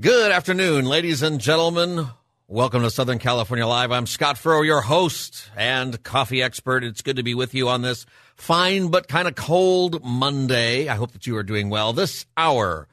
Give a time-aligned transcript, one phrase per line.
[0.00, 2.06] Good afternoon, ladies and gentlemen.
[2.46, 3.90] Welcome to Southern California Live.
[3.90, 6.84] I'm Scott Furrow, your host and coffee expert.
[6.84, 10.86] It's good to be with you on this fine but kind of cold Monday.
[10.86, 11.92] I hope that you are doing well.
[11.92, 12.86] This hour,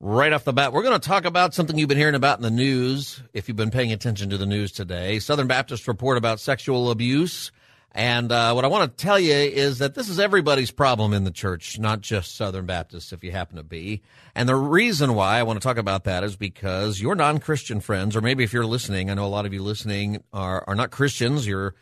[0.00, 2.42] right off the bat, we're going to talk about something you've been hearing about in
[2.42, 3.20] the news.
[3.34, 7.52] If you've been paying attention to the news today, Southern Baptist report about sexual abuse
[7.94, 11.22] and uh, what I want to tell you is that this is everybody's problem in
[11.22, 14.02] the church, not just Southern Baptists, if you happen to be.
[14.34, 17.78] And the reason why I want to talk about that is because your non Christian
[17.78, 20.74] friends, or maybe if you're listening, I know a lot of you listening are, are
[20.74, 21.76] not Christians, you're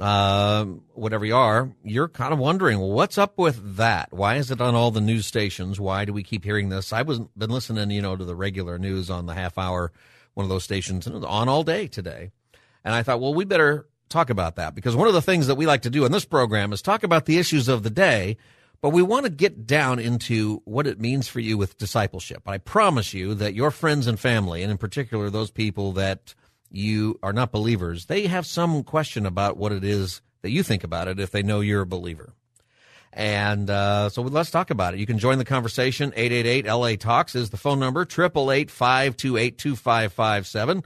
[0.00, 4.12] uh, whatever you are, you're kind of wondering, well, what's up with that?
[4.12, 5.80] Why is it on all the news stations?
[5.80, 6.92] Why do we keep hearing this?
[6.92, 9.92] I was been listening, you know, to the regular news on the half hour,
[10.34, 12.30] one of those stations, and it was on all day today.
[12.84, 15.56] And I thought, well, we better talk about that because one of the things that
[15.56, 18.36] we like to do in this program is talk about the issues of the day,
[18.80, 22.42] but we want to get down into what it means for you with discipleship.
[22.46, 26.34] I promise you that your friends and family, and in particular those people that
[26.70, 30.84] you are not believers, they have some question about what it is that you think
[30.84, 32.32] about it if they know you're a believer.
[33.12, 35.00] And uh, so let's talk about it.
[35.00, 36.12] You can join the conversation.
[36.14, 40.84] 888 LA Talks is the phone number, 888 528 2557.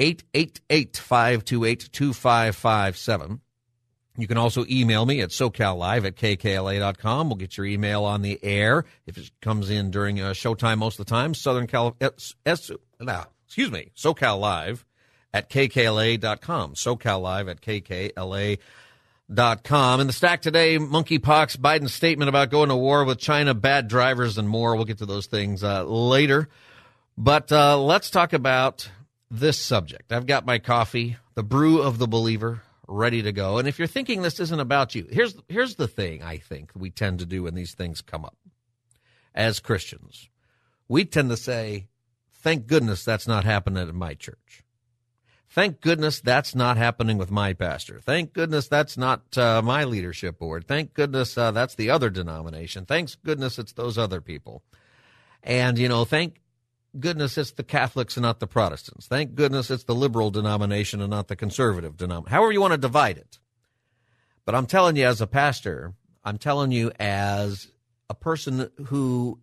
[0.00, 3.40] 888 528 2557.
[4.16, 7.28] You can also email me at SoCalLive at KKLA.com.
[7.28, 10.98] We'll get your email on the air if it comes in during uh, showtime most
[10.98, 11.34] of the time.
[11.34, 12.70] Southern Cal, S, S,
[13.46, 14.84] excuse me, SoCal Live
[15.32, 16.74] at KKLA.com.
[16.74, 18.58] SoCal Live at KKLA.com.
[20.00, 24.38] In the stack today, monkeypox, Biden's statement about going to war with China, bad drivers,
[24.38, 24.76] and more.
[24.76, 26.48] We'll get to those things uh, later.
[27.16, 28.90] But uh, let's talk about
[29.30, 30.12] this subject.
[30.12, 33.58] I've got my coffee, the brew of the believer, ready to go.
[33.58, 36.90] And if you're thinking this isn't about you, here's here's the thing I think we
[36.90, 38.36] tend to do when these things come up.
[39.34, 40.28] As Christians,
[40.88, 41.86] we tend to say,
[42.32, 44.64] "Thank goodness that's not happening at my church."
[45.52, 47.98] Thank goodness that's not happening with my pastor.
[47.98, 50.68] Thank goodness that's not uh, my leadership board.
[50.68, 52.86] Thank goodness uh, that's the other denomination.
[52.86, 54.62] Thanks goodness it's those other people.
[55.42, 56.39] And, you know, thank
[56.98, 59.06] goodness it's the Catholics and not the Protestants.
[59.06, 62.32] Thank goodness it's the liberal denomination and not the conservative denomination.
[62.32, 63.38] However you want to divide it.
[64.44, 67.68] But I'm telling you as a pastor, I'm telling you as
[68.08, 69.38] a person who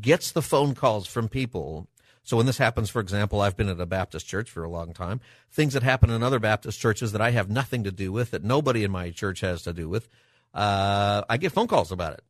[0.00, 1.88] gets the phone calls from people.
[2.24, 4.92] So when this happens, for example, I've been at a Baptist church for a long
[4.92, 5.20] time.
[5.50, 8.44] Things that happen in other Baptist churches that I have nothing to do with, that
[8.44, 10.08] nobody in my church has to do with,
[10.52, 12.22] uh, I get phone calls about it.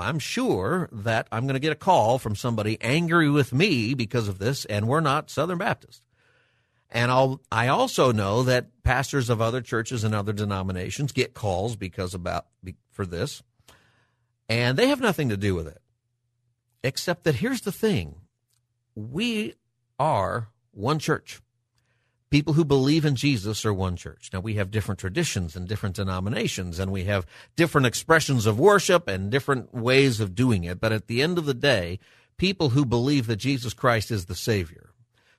[0.00, 4.28] I'm sure that I'm going to get a call from somebody angry with me because
[4.28, 6.02] of this, and we're not Southern Baptist.
[6.90, 11.76] And I'll, I also know that pastors of other churches and other denominations get calls
[11.76, 12.46] because about
[12.90, 13.42] for this,
[14.48, 15.80] and they have nothing to do with it.
[16.82, 18.16] Except that here's the thing:
[18.94, 19.54] we
[19.98, 21.40] are one church
[22.30, 24.30] people who believe in Jesus are one church.
[24.32, 27.26] Now we have different traditions and different denominations and we have
[27.56, 30.80] different expressions of worship and different ways of doing it.
[30.80, 31.98] But at the end of the day,
[32.36, 34.90] people who believe that Jesus Christ is the Savior,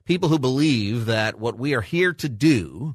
[0.04, 2.94] people who believe that what we are here to do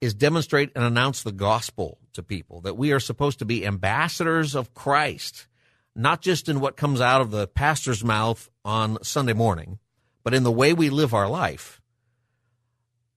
[0.00, 4.54] is demonstrate and announce the gospel to people, that we are supposed to be ambassadors
[4.54, 5.46] of Christ,
[5.94, 9.78] not just in what comes out of the pastor's mouth on Sunday morning,
[10.22, 11.80] but in the way we live our life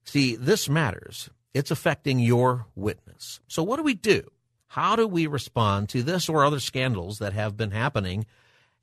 [0.08, 1.28] See, this matters.
[1.52, 3.40] It's affecting your witness.
[3.46, 4.22] So, what do we do?
[4.68, 8.24] How do we respond to this or other scandals that have been happening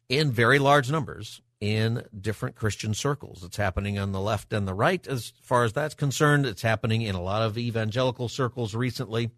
[0.08, 3.44] in very large numbers in different Christian circles?
[3.44, 6.46] It's happening on the left and the right as far as that's concerned.
[6.46, 9.32] It's happening in a lot of evangelical circles recently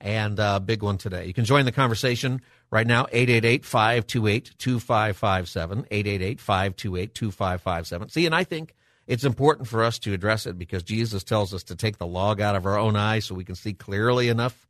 [0.00, 1.26] and a big one today.
[1.26, 8.10] You can join the conversation right now, 888-528-2557, 888-528-2557.
[8.10, 8.74] See, and I think
[9.06, 12.40] it's important for us to address it because Jesus tells us to take the log
[12.40, 14.66] out of our own eye so we can see clearly enough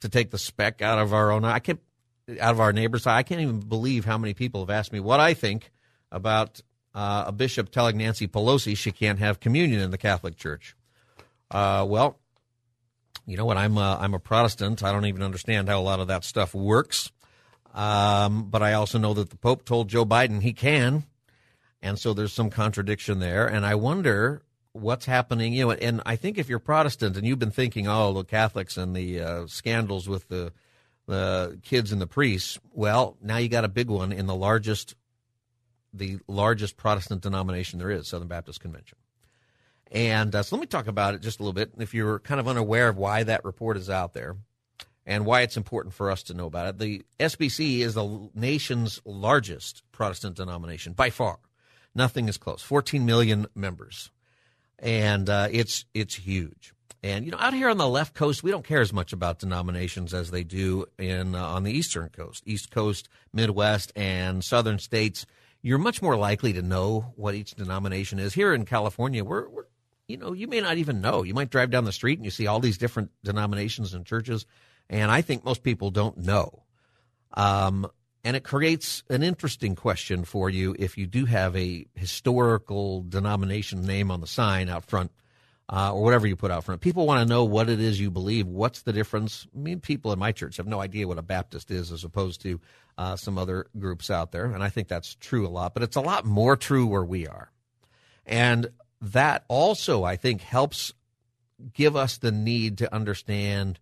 [0.00, 1.54] to take the speck out of our own eye.
[1.54, 1.80] I can't
[2.40, 3.18] out of our neighbor's eye.
[3.18, 5.70] I can't even believe how many people have asked me what I think
[6.10, 6.60] about
[6.94, 10.76] uh, a bishop telling Nancy Pelosi she can't have communion in the Catholic Church.
[11.50, 12.18] Uh, well,
[13.26, 13.56] you know what?
[13.56, 14.82] I'm a, I'm a Protestant.
[14.82, 17.10] I don't even understand how a lot of that stuff works.
[17.74, 21.04] Um, but I also know that the Pope told Joe Biden he can
[21.82, 23.46] And so there's some contradiction there.
[23.46, 24.42] And I wonder
[24.72, 28.12] what's happening, you know, and I think if you're Protestant and you've been thinking, oh,
[28.12, 30.52] the Catholics and the uh, scandals with the
[31.08, 34.94] the kids and the priests, well, now you got a big one in the largest
[35.92, 38.96] the largest Protestant denomination there is, Southern Baptist Convention.
[39.90, 41.72] And uh, so let me talk about it just a little bit.
[41.78, 44.36] If you're kind of unaware of why that report is out there
[45.04, 49.02] and why it's important for us to know about it, the SBC is the nation's
[49.04, 51.40] largest Protestant denomination by far.
[51.94, 52.62] Nothing is close.
[52.62, 54.10] 14 million members,
[54.78, 56.74] and uh, it's it's huge.
[57.02, 59.40] And you know, out here on the left coast, we don't care as much about
[59.40, 64.78] denominations as they do in uh, on the eastern coast, East Coast, Midwest, and southern
[64.78, 65.26] states.
[65.62, 68.34] You're much more likely to know what each denomination is.
[68.34, 69.64] Here in California, we're, we're
[70.08, 71.22] you know, you may not even know.
[71.22, 74.46] You might drive down the street and you see all these different denominations and churches,
[74.88, 76.62] and I think most people don't know.
[77.34, 77.88] Um,
[78.24, 83.82] and it creates an interesting question for you if you do have a historical denomination
[83.82, 85.10] name on the sign out front
[85.68, 86.80] uh, or whatever you put out front.
[86.80, 88.46] People want to know what it is you believe.
[88.46, 89.46] What's the difference?
[89.54, 92.42] I mean, people in my church have no idea what a Baptist is as opposed
[92.42, 92.60] to
[92.98, 94.46] uh, some other groups out there.
[94.46, 97.26] And I think that's true a lot, but it's a lot more true where we
[97.26, 97.50] are.
[98.26, 98.68] And
[99.00, 100.92] that also, I think, helps
[101.72, 103.78] give us the need to understand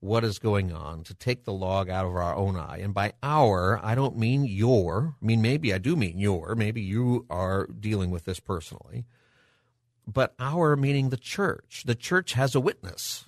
[0.00, 2.78] what is going on, to take the log out of our own eye.
[2.80, 5.16] And by our, I don't mean your.
[5.20, 6.54] I mean, maybe I do mean your.
[6.54, 9.06] Maybe you are dealing with this personally.
[10.06, 11.82] But our meaning the church.
[11.84, 13.26] The church has a witness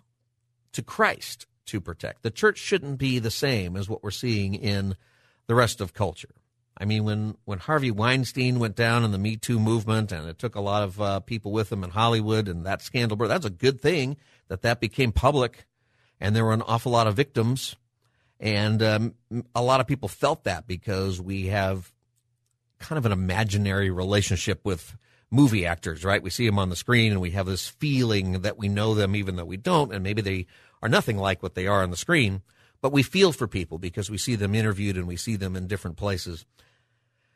[0.73, 2.23] to Christ to protect.
[2.23, 4.97] The church shouldn't be the same as what we're seeing in
[5.47, 6.35] the rest of culture.
[6.79, 10.39] I mean, when, when Harvey Weinstein went down in the Me Too movement, and it
[10.39, 13.51] took a lot of uh, people with him in Hollywood, and that scandal, that's a
[13.51, 14.17] good thing
[14.49, 15.67] that that became public,
[16.21, 17.77] and there were an awful lot of victims,
[18.39, 19.15] and um,
[19.55, 21.93] a lot of people felt that because we have
[22.79, 24.97] kind of an imaginary relationship with
[25.31, 26.23] movie actors, right?
[26.23, 29.15] We see them on the screen, and we have this feeling that we know them,
[29.15, 30.47] even though we don't, and maybe they
[30.83, 32.43] are nothing like what they are on the screen.
[32.81, 35.67] But we feel for people because we see them interviewed and we see them in
[35.67, 36.47] different places.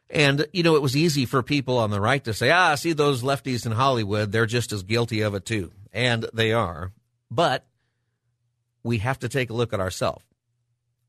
[0.08, 2.92] And, you know, it was easy for people on the right to say, ah, see
[2.92, 5.72] those lefties in Hollywood, they're just as guilty of it too.
[5.92, 6.92] And they are.
[7.30, 7.66] But
[8.84, 10.24] we have to take a look at ourselves.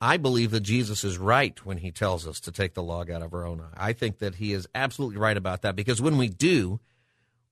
[0.02, 3.22] I believe that Jesus is right when he tells us to take the log out
[3.22, 3.90] of our own eye.
[3.90, 6.80] I think that he is absolutely right about that because when we do,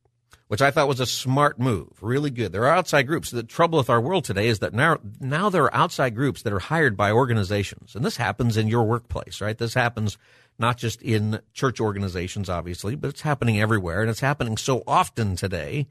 [0.48, 1.90] which I thought was a smart move.
[2.00, 2.52] Really good.
[2.52, 3.30] There are outside groups.
[3.30, 6.52] The trouble with our world today is that now, now there are outside groups that
[6.52, 7.94] are hired by organizations.
[7.94, 9.56] And this happens in your workplace, right?
[9.56, 10.16] This happens
[10.58, 14.00] not just in church organizations, obviously, but it's happening everywhere.
[14.00, 15.86] And it's happening so often today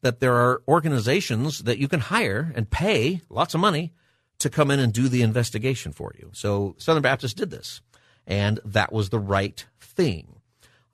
[0.00, 3.92] that there are organizations that you can hire and pay lots of money
[4.38, 6.30] to come in and do the investigation for you.
[6.32, 7.82] So Southern Baptist did this,
[8.26, 10.40] and that was the right thing.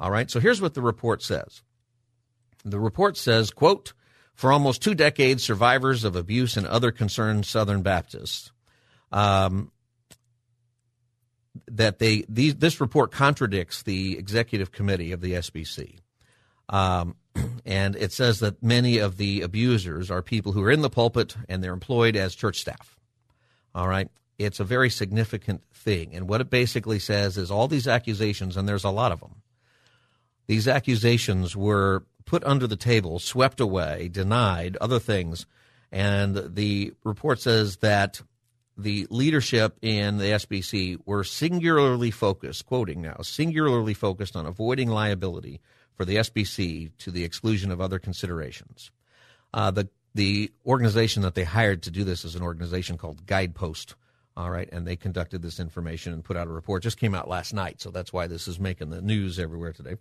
[0.00, 0.28] All right.
[0.28, 1.62] So here's what the report says.
[2.66, 3.92] The report says, quote,
[4.34, 8.50] for almost two decades, survivors of abuse and other concerned Southern Baptists,
[9.12, 9.70] um,
[11.68, 15.98] that they these, this report contradicts the executive committee of the SBC.
[16.68, 17.14] Um,
[17.64, 21.36] and it says that many of the abusers are people who are in the pulpit
[21.48, 22.98] and they're employed as church staff.
[23.74, 24.10] All right.
[24.38, 26.14] It's a very significant thing.
[26.14, 29.36] And what it basically says is all these accusations, and there's a lot of them,
[30.46, 35.46] these accusations were put under the table, swept away, denied, other things.
[35.90, 38.20] And the report says that
[38.76, 45.60] the leadership in the SBC were singularly focused, quoting now, singularly focused on avoiding liability
[45.94, 48.90] for the SBC to the exclusion of other considerations.
[49.54, 53.94] Uh, the the organization that they hired to do this is an organization called Guidepost.
[54.34, 56.82] All right, and they conducted this information and put out a report.
[56.82, 59.96] Just came out last night, so that's why this is making the news everywhere today.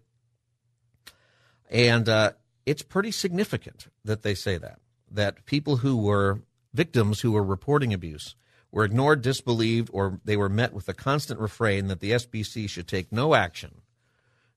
[1.69, 2.33] And uh,
[2.65, 4.79] it's pretty significant that they say that
[5.11, 6.41] that people who were
[6.73, 8.35] victims who were reporting abuse
[8.71, 12.87] were ignored, disbelieved, or they were met with a constant refrain that the SBC should
[12.87, 13.81] take no action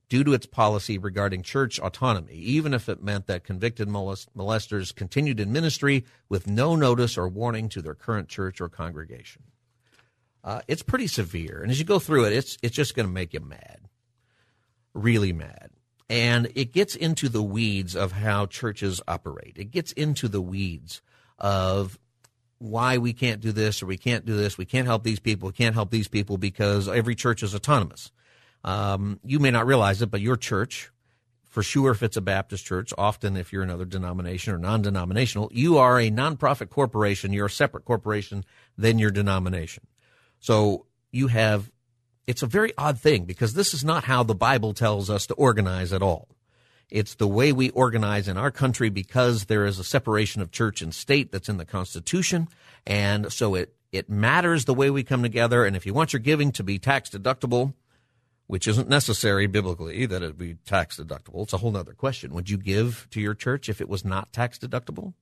[0.08, 4.94] due to its policy regarding church autonomy, even if it meant that convicted molest- molesters
[4.94, 9.42] continued in ministry with no notice or warning to their current church or congregation.
[10.42, 13.12] Uh, it's pretty severe, and as you go through it, it's it's just going to
[13.12, 13.80] make you mad,
[14.94, 15.70] really mad,
[16.08, 19.56] and it gets into the weeds of how churches operate.
[19.56, 21.02] It gets into the weeds
[21.38, 21.98] of
[22.58, 24.58] why we can't do this or we can't do this.
[24.58, 25.48] We can't help these people.
[25.48, 28.10] We can't help these people because every church is autonomous.
[28.64, 30.90] Um, you may not realize it, but your church,
[31.44, 35.48] for sure, if it's a Baptist church, often if you're another denomination or non denominational,
[35.52, 37.32] you are a nonprofit corporation.
[37.32, 38.44] You're a separate corporation
[38.76, 39.86] than your denomination.
[40.40, 41.70] So you have,
[42.28, 45.34] it's a very odd thing because this is not how the Bible tells us to
[45.34, 46.28] organize at all.
[46.90, 50.82] It's the way we organize in our country because there is a separation of church
[50.82, 52.48] and state that's in the Constitution.
[52.86, 55.64] And so it, it matters the way we come together.
[55.64, 57.72] And if you want your giving to be tax deductible,
[58.46, 61.44] which isn't necessary biblically that it be tax deductible.
[61.44, 62.34] It's a whole other question.
[62.34, 65.14] Would you give to your church if it was not tax deductible?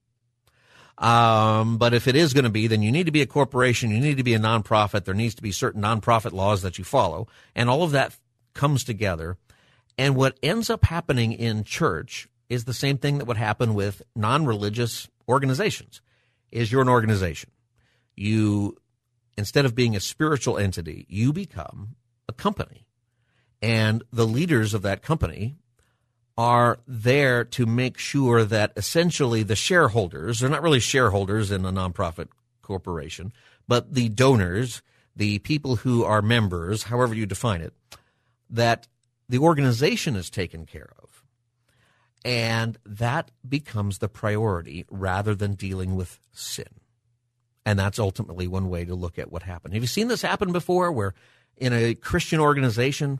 [0.97, 3.91] Um, but if it is going to be, then you need to be a corporation.
[3.91, 5.05] You need to be a nonprofit.
[5.05, 7.27] There needs to be certain nonprofit laws that you follow.
[7.55, 8.17] And all of that
[8.53, 9.37] comes together.
[9.97, 14.01] And what ends up happening in church is the same thing that would happen with
[14.15, 16.01] non-religious organizations
[16.51, 17.51] is you're an organization.
[18.15, 18.77] You,
[19.37, 21.95] instead of being a spiritual entity, you become
[22.27, 22.87] a company
[23.61, 25.57] and the leaders of that company
[26.37, 31.71] are there to make sure that essentially the shareholders, they're not really shareholders in a
[31.71, 32.27] nonprofit
[32.61, 33.33] corporation,
[33.67, 34.81] but the donors,
[35.15, 37.73] the people who are members, however you define it,
[38.49, 38.87] that
[39.27, 41.23] the organization is taken care of.
[42.23, 46.67] And that becomes the priority rather than dealing with sin.
[47.65, 49.73] And that's ultimately one way to look at what happened.
[49.73, 51.13] Have you seen this happen before where
[51.57, 53.19] in a Christian organization,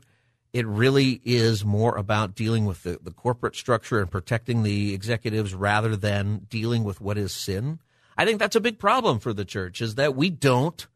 [0.52, 5.54] it really is more about dealing with the, the corporate structure and protecting the executives
[5.54, 7.78] rather than dealing with what is sin.
[8.16, 10.86] I think that's a big problem for the church is that we don't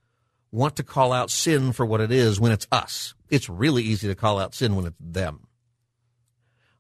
[0.51, 3.15] want to call out sin for what it is when it's us.
[3.29, 5.47] It's really easy to call out sin when it's them.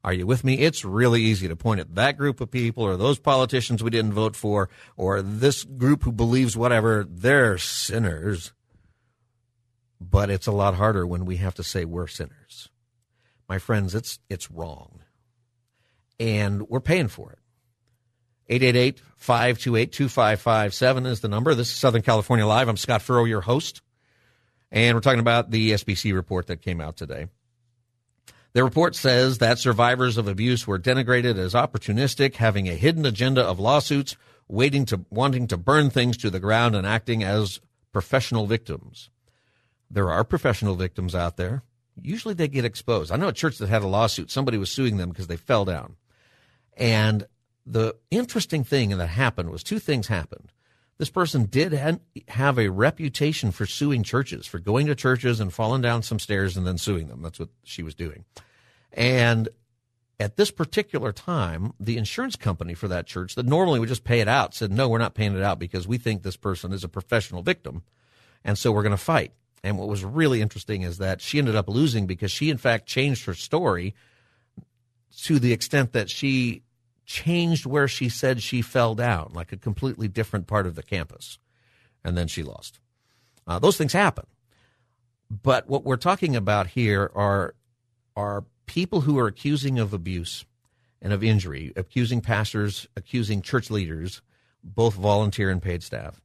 [0.04, 0.58] Are you with me?
[0.58, 4.14] It's really easy to point at that group of people or those politicians we didn't
[4.14, 7.06] vote for or this group who believes whatever.
[7.08, 8.52] They're sinners
[10.10, 12.68] but it's a lot harder when we have to say we're sinners.
[13.48, 15.00] My friends, it's it's wrong.
[16.18, 17.38] And we're paying for it.
[19.20, 21.54] 888-528-2557 is the number.
[21.54, 22.68] This is Southern California Live.
[22.68, 23.80] I'm Scott Furrow, your host.
[24.70, 27.28] And we're talking about the SBC report that came out today.
[28.52, 33.42] The report says that survivors of abuse were denigrated as opportunistic, having a hidden agenda
[33.42, 34.16] of lawsuits,
[34.48, 37.60] waiting to wanting to burn things to the ground and acting as
[37.92, 39.08] professional victims.
[39.92, 41.62] There are professional victims out there.
[42.00, 43.12] Usually they get exposed.
[43.12, 44.30] I know a church that had a lawsuit.
[44.30, 45.96] Somebody was suing them because they fell down.
[46.78, 47.26] And
[47.66, 50.50] the interesting thing that happened was two things happened.
[50.96, 55.82] This person did have a reputation for suing churches, for going to churches and falling
[55.82, 57.20] down some stairs and then suing them.
[57.20, 58.24] That's what she was doing.
[58.92, 59.50] And
[60.18, 64.20] at this particular time, the insurance company for that church that normally would just pay
[64.20, 66.84] it out said, no, we're not paying it out because we think this person is
[66.84, 67.82] a professional victim.
[68.44, 69.32] And so we're going to fight.
[69.64, 72.86] And what was really interesting is that she ended up losing because she, in fact,
[72.86, 73.94] changed her story
[75.22, 76.62] to the extent that she
[77.06, 81.38] changed where she said she fell down, like a completely different part of the campus.
[82.04, 82.80] And then she lost.
[83.46, 84.26] Uh, those things happen.
[85.30, 87.54] But what we're talking about here are,
[88.16, 90.44] are people who are accusing of abuse
[91.00, 94.22] and of injury, accusing pastors, accusing church leaders,
[94.64, 96.20] both volunteer and paid staff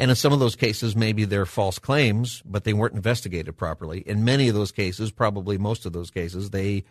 [0.00, 4.00] and in some of those cases, maybe they're false claims, but they weren't investigated properly.
[4.00, 6.84] In many of those cases, probably most of those cases, they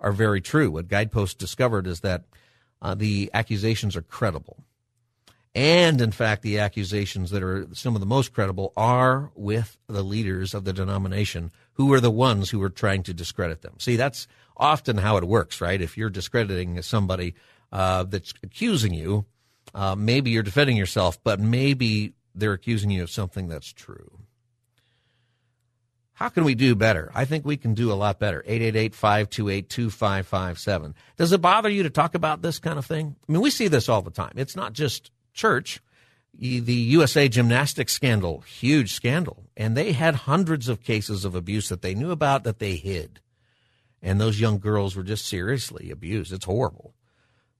[0.00, 0.72] are very true.
[0.72, 2.24] What Guidepost discovered is that
[2.82, 4.64] uh, the accusations are credible.
[5.54, 10.02] And in fact, the accusations that are some of the most credible are with the
[10.02, 13.74] leaders of the denomination who are the ones who are trying to discredit them.
[13.78, 15.80] See, that's often how it works, right?
[15.80, 17.36] If you're discrediting somebody
[17.70, 19.24] uh, that's accusing you,
[19.72, 24.20] uh, maybe you're defending yourself, but maybe they're accusing you of something that's true.
[26.12, 27.10] How can we do better?
[27.14, 28.42] I think we can do a lot better.
[28.48, 30.94] 888-528-2557.
[31.18, 33.16] Does it bother you to talk about this kind of thing?
[33.28, 34.32] I mean, we see this all the time.
[34.36, 35.82] It's not just church.
[36.38, 39.44] The USA Gymnastics scandal, huge scandal.
[39.58, 43.20] And they had hundreds of cases of abuse that they knew about that they hid.
[44.00, 46.32] And those young girls were just seriously abused.
[46.32, 46.94] It's horrible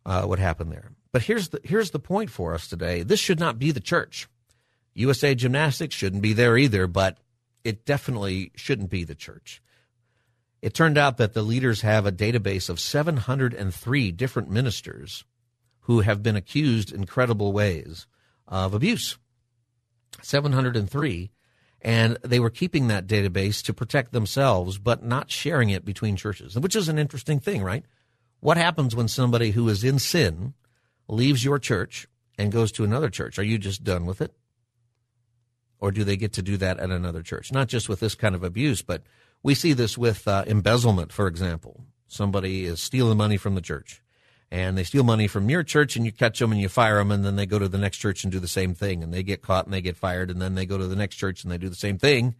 [0.06, 0.92] uh, what happened there.
[1.12, 3.02] But here's the, here's the point for us today.
[3.02, 4.28] This should not be the church.
[4.96, 7.18] USA Gymnastics shouldn't be there either, but
[7.64, 9.62] it definitely shouldn't be the church.
[10.62, 15.24] It turned out that the leaders have a database of 703 different ministers
[15.80, 18.06] who have been accused in credible ways
[18.48, 19.18] of abuse.
[20.22, 21.30] 703.
[21.82, 26.58] And they were keeping that database to protect themselves, but not sharing it between churches,
[26.58, 27.84] which is an interesting thing, right?
[28.40, 30.54] What happens when somebody who is in sin
[31.06, 33.38] leaves your church and goes to another church?
[33.38, 34.32] Are you just done with it?
[35.80, 37.52] Or do they get to do that at another church?
[37.52, 39.02] Not just with this kind of abuse, but
[39.42, 41.84] we see this with uh, embezzlement, for example.
[42.08, 44.02] Somebody is stealing money from the church,
[44.50, 47.10] and they steal money from your church, and you catch them and you fire them,
[47.10, 49.22] and then they go to the next church and do the same thing, and they
[49.22, 51.52] get caught and they get fired, and then they go to the next church and
[51.52, 52.34] they do the same thing.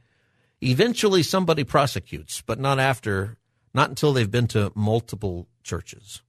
[0.62, 3.37] Eventually, somebody prosecutes, but not after,
[3.75, 6.23] not until they've been to multiple churches.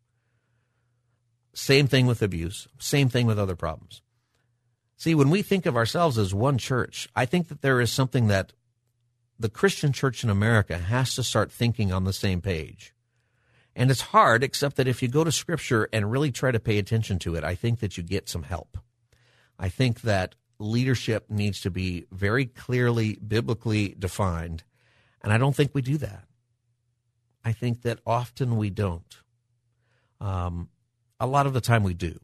[1.54, 2.68] Same thing with abuse.
[2.78, 4.02] Same thing with other problems.
[4.98, 8.28] See, when we think of ourselves as one church, I think that there is something
[8.28, 8.54] that
[9.40, 12.96] the Christian church in America has to start thinking on the same page.
[13.76, 16.80] And it's hard, except that if you go to Scripture and really try to pay
[16.80, 18.80] attention to it, I think that you get some help.
[19.60, 24.64] I think that leadership needs to be very clearly biblically defined.
[25.22, 26.24] And I don't think we do that.
[27.46, 29.16] I think that often we don't.
[30.20, 30.70] Um,
[31.20, 32.20] a lot of the time we do.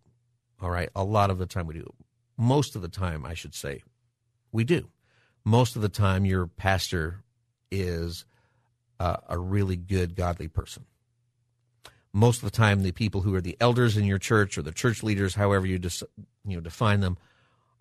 [0.59, 0.89] All right.
[0.95, 1.93] A lot of the time we do
[2.37, 3.83] most of the time, I should say,
[4.51, 4.89] we do.
[5.45, 7.23] Most of the time, your pastor
[7.71, 8.25] is
[8.99, 10.85] a really good, godly person.
[12.13, 14.71] Most of the time, the people who are the elders in your church or the
[14.71, 16.03] church leaders, however you, dis-
[16.45, 17.17] you know, define them,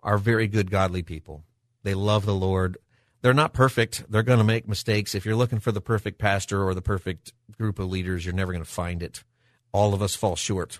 [0.01, 1.43] are very good, godly people.
[1.83, 2.77] They love the Lord.
[3.21, 4.03] They're not perfect.
[4.09, 5.15] They're going to make mistakes.
[5.15, 8.51] If you're looking for the perfect pastor or the perfect group of leaders, you're never
[8.51, 9.23] going to find it.
[9.71, 10.79] All of us fall short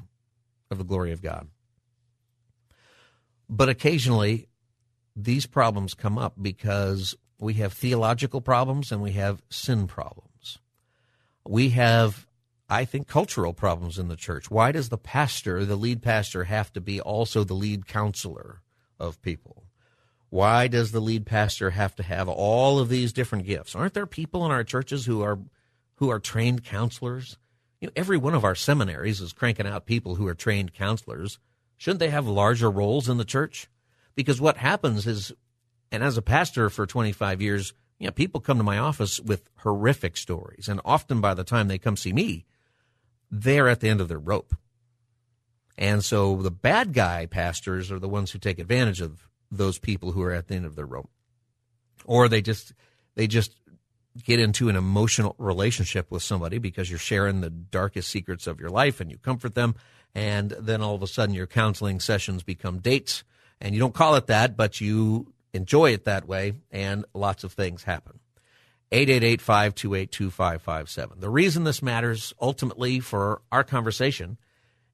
[0.70, 1.48] of the glory of God.
[3.50, 4.48] But occasionally,
[5.16, 10.60] these problems come up because we have theological problems and we have sin problems.
[11.48, 12.26] We have,
[12.70, 14.50] I think, cultural problems in the church.
[14.50, 18.62] Why does the pastor, the lead pastor, have to be also the lead counselor
[19.00, 19.66] of people?
[20.30, 23.76] Why does the lead pastor have to have all of these different gifts?
[23.76, 25.38] Aren't there people in our churches who are
[25.98, 27.38] who are trained counselors?
[27.80, 31.38] You know, every one of our seminaries is cranking out people who are trained counselors
[31.84, 33.68] Shouldn't they have larger roles in the church?
[34.16, 35.34] Because what happens is,
[35.92, 39.50] and as a pastor for 25 years, you know, people come to my office with
[39.58, 40.70] horrific stories.
[40.70, 42.46] And often by the time they come see me,
[43.30, 44.56] they're at the end of their rope.
[45.78, 50.14] And so the bad guy pastors are the ones who take advantage of those people
[50.14, 51.10] who are at the end of their rope.
[52.06, 52.72] Or they just,
[53.16, 53.58] they just
[54.24, 58.70] get into an emotional relationship with somebody because you're sharing the darkest secrets of your
[58.70, 59.76] life and you comfort them
[60.16, 63.26] and then all of a sudden your counseling sessions become dates.
[63.60, 67.54] And you don't call it that but you enjoy it that way and lots of
[67.54, 68.20] things happen.
[68.92, 74.38] 888-528-2557 the reason this matters ultimately for our conversation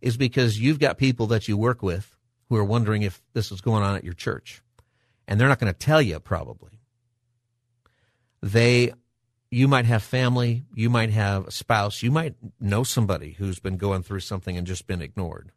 [0.01, 2.15] is because you've got people that you work with
[2.49, 4.61] who are wondering if this is going on at your church.
[5.27, 6.71] And they're not going to tell you probably.
[8.41, 8.93] They
[9.51, 13.77] you might have family, you might have a spouse, you might know somebody who's been
[13.77, 15.51] going through something and just been ignored.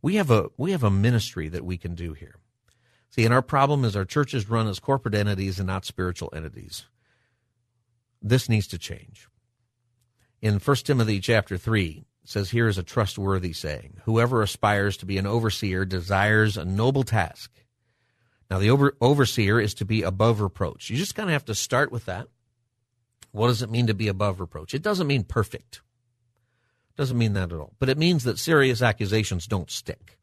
[0.00, 2.36] We have a we have a ministry that we can do here.
[3.10, 6.86] See, and our problem is our churches run as corporate entities and not spiritual entities.
[8.20, 9.28] This needs to change.
[10.42, 13.98] In 1 Timothy chapter 3, it says here is a trustworthy saying.
[14.04, 17.50] Whoever aspires to be an overseer desires a noble task.
[18.50, 20.90] Now the over, overseer is to be above reproach.
[20.90, 22.28] You just kind of have to start with that
[23.34, 24.74] what does it mean to be above reproach?
[24.74, 25.80] It doesn't mean perfect.
[26.90, 27.74] It doesn't mean that at all.
[27.80, 30.20] But it means that serious accusations don't stick.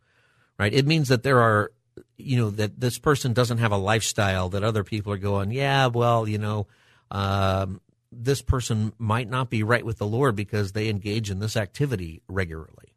[0.57, 0.73] Right?
[0.73, 1.71] It means that there are
[2.17, 5.87] you know that this person doesn't have a lifestyle that other people are going, yeah,
[5.87, 6.67] well, you know,
[7.09, 7.81] um,
[8.13, 12.21] this person might not be right with the Lord because they engage in this activity
[12.29, 12.95] regularly.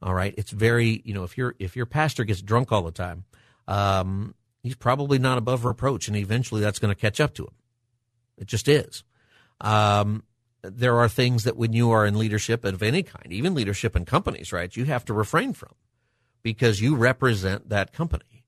[0.00, 2.92] All right, it's very you know if your if your pastor gets drunk all the
[2.92, 3.24] time,
[3.66, 7.54] um, he's probably not above reproach, and eventually that's going to catch up to him.
[8.38, 9.04] It just is.
[9.60, 10.24] Um,
[10.62, 14.04] there are things that when you are in leadership of any kind, even leadership in
[14.04, 15.74] companies, right, you have to refrain from
[16.42, 18.44] because you represent that company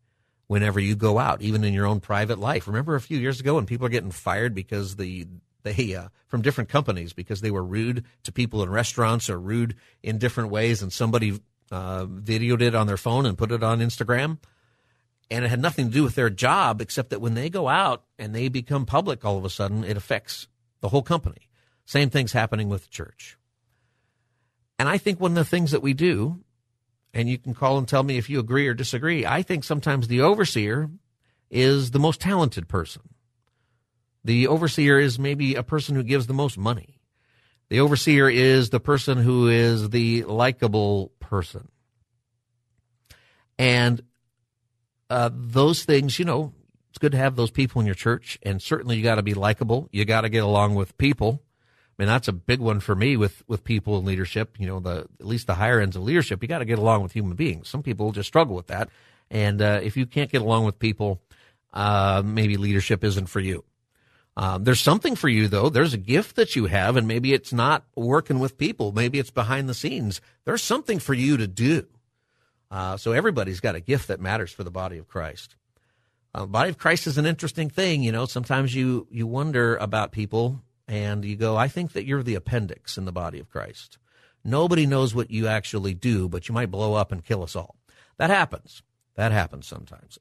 [0.46, 2.66] whenever you go out, even in your own private life.
[2.66, 5.26] Remember a few years ago when people are getting fired because the
[5.62, 9.74] they uh, from different companies because they were rude to people in restaurants or rude
[10.02, 11.40] in different ways, and somebody
[11.72, 14.38] uh, videoed it on their phone and put it on Instagram.
[15.30, 18.04] And it had nothing to do with their job, except that when they go out
[18.18, 20.46] and they become public, all of a sudden it affects
[20.80, 21.48] the whole company.
[21.84, 23.36] Same thing's happening with the church.
[24.78, 26.44] And I think one of the things that we do,
[27.14, 30.06] and you can call and tell me if you agree or disagree, I think sometimes
[30.06, 30.90] the overseer
[31.50, 33.02] is the most talented person.
[34.24, 37.00] The overseer is maybe a person who gives the most money.
[37.68, 41.68] The overseer is the person who is the likable person.
[43.58, 44.02] And
[45.10, 46.52] uh, those things, you know,
[46.90, 49.34] it's good to have those people in your church, and certainly you got to be
[49.34, 49.88] likable.
[49.92, 51.42] You got to get along with people.
[51.98, 54.56] I mean, that's a big one for me with with people in leadership.
[54.58, 57.02] You know, the at least the higher ends of leadership, you got to get along
[57.02, 57.68] with human beings.
[57.68, 58.88] Some people just struggle with that,
[59.30, 61.20] and uh, if you can't get along with people,
[61.72, 63.64] uh, maybe leadership isn't for you.
[64.38, 65.70] Um, there's something for you though.
[65.70, 68.92] There's a gift that you have, and maybe it's not working with people.
[68.92, 70.20] Maybe it's behind the scenes.
[70.44, 71.86] There's something for you to do.
[72.70, 75.56] Uh, so everybody's got a gift that matters for the body of Christ.
[76.34, 78.02] Uh, body of Christ is an interesting thing.
[78.02, 82.22] You know, sometimes you you wonder about people, and you go, "I think that you're
[82.22, 83.98] the appendix in the body of Christ."
[84.44, 87.74] Nobody knows what you actually do, but you might blow up and kill us all.
[88.18, 88.82] That happens.
[89.16, 90.18] That happens sometimes.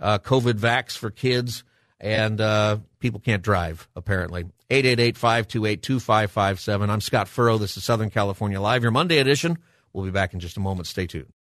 [0.00, 1.64] uh, COVID vax for kids,
[1.98, 4.44] and uh, people can't drive, apparently.
[4.70, 6.90] 888-528-2557.
[6.90, 7.58] I'm Scott Furrow.
[7.58, 9.58] This is Southern California Live, your Monday edition.
[9.92, 10.88] We'll be back in just a moment.
[10.88, 11.35] Stay tuned.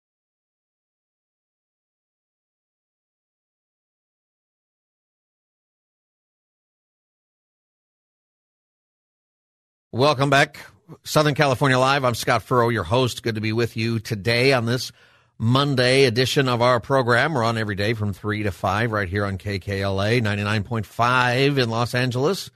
[9.93, 10.57] Welcome back.
[11.03, 12.03] Southern California Live.
[12.03, 13.21] I'm Scott Furrow, your host.
[13.21, 14.91] Good to be with you today on this
[15.37, 17.35] Monday edition of our program.
[17.35, 21.93] We're on every day from 3 to 5 right here on KKLA 99.5 in Los
[21.93, 22.49] Angeles.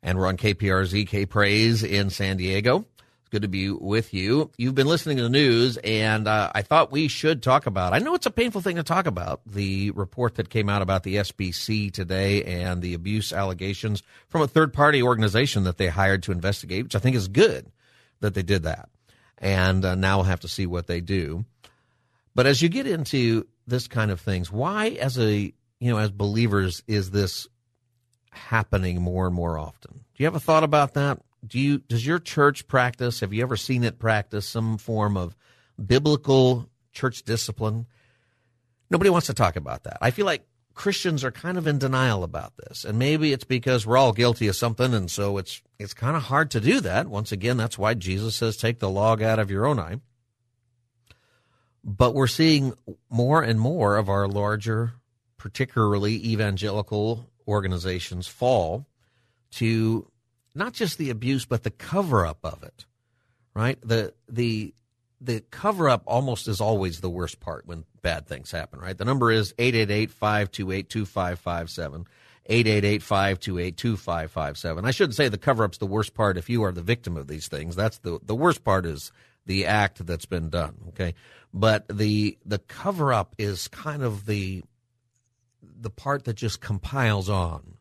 [0.00, 2.86] And we're on KPRZ, K Praise in San Diego.
[3.30, 4.50] Good to be with you.
[4.58, 7.92] You've been listening to the news, and uh, I thought we should talk about.
[7.92, 11.04] I know it's a painful thing to talk about the report that came out about
[11.04, 16.24] the SBC today and the abuse allegations from a third party organization that they hired
[16.24, 17.70] to investigate, which I think is good
[18.18, 18.88] that they did that.
[19.38, 21.44] And uh, now we'll have to see what they do.
[22.34, 26.10] But as you get into this kind of things, why, as a you know, as
[26.10, 27.46] believers, is this
[28.32, 29.92] happening more and more often?
[29.92, 31.20] Do you have a thought about that?
[31.46, 35.36] Do you does your church practice have you ever seen it practice some form of
[35.84, 37.86] biblical church discipline?
[38.90, 39.98] Nobody wants to talk about that.
[40.00, 43.86] I feel like christians are kind of in denial about this and maybe it's because
[43.86, 47.06] we're all guilty of something and so it's it's kind of hard to do that.
[47.06, 50.00] Once again that's why jesus says take the log out of your own eye.
[51.82, 52.74] But we're seeing
[53.08, 54.94] more and more of our larger
[55.38, 58.86] particularly evangelical organizations fall
[59.52, 60.09] to
[60.54, 62.86] not just the abuse, but the cover up of it,
[63.54, 63.78] right?
[63.82, 64.74] The, the,
[65.20, 68.96] the cover up almost is always the worst part when bad things happen, right?
[68.96, 72.06] The number is 888-528-2557.
[72.48, 74.84] 888-528-2557.
[74.84, 77.28] I shouldn't say the cover up's the worst part if you are the victim of
[77.28, 77.76] these things.
[77.76, 79.12] That's the the worst part is
[79.46, 81.14] the act that's been done, okay?
[81.54, 84.64] But the the cover up is kind of the
[85.62, 87.76] the part that just compiles on.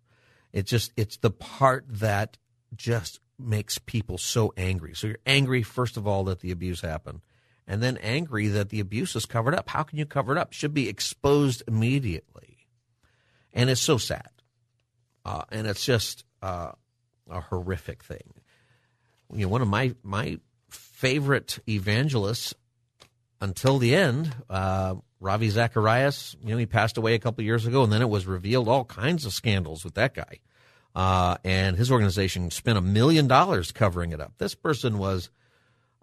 [0.53, 2.38] It just it's the part that
[2.75, 4.93] just makes people so angry.
[4.93, 7.21] So you're angry, first of all, that the abuse happened,
[7.67, 9.69] and then angry that the abuse is covered up.
[9.69, 10.53] How can you cover it up?
[10.53, 12.58] should be exposed immediately.
[13.53, 14.29] And it's so sad.
[15.25, 16.71] Uh, and it's just uh,
[17.29, 18.34] a horrific thing.
[19.34, 22.53] You know, one of my, my favorite evangelists
[23.41, 27.84] until the end, uh, Ravi Zacharias, you know, he passed away a couple years ago,
[27.84, 30.39] and then it was revealed all kinds of scandals with that guy.
[30.99, 34.33] Uh, and his organization spent a million dollars covering it up.
[34.38, 35.29] This person was,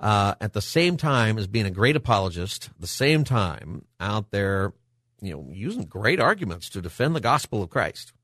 [0.01, 4.73] uh, at the same time as being a great apologist, the same time out there,
[5.21, 8.15] you know, using great arguments to defend the gospel of Christ.